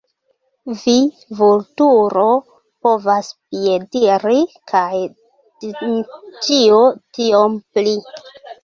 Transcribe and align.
Vi, 0.77 0.93
Vulturo, 1.41 2.23
povas 2.87 3.31
piediri 3.35 4.41
kaj 4.73 5.05
Dmiĉjo 5.05 6.83
tiom 7.21 7.63
pli! 7.77 7.97